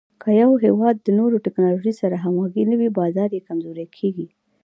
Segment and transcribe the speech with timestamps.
[0.21, 4.27] که یو هېواد د نوې ټکنالوژۍ سره همغږی نه وي، بازار یې کمزوری کېږي.